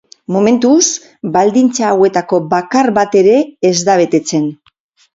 [0.35, 0.85] Momentuz,
[1.35, 3.39] baldintza hauetako bakar bat ere
[3.73, 4.53] ez da betetzen.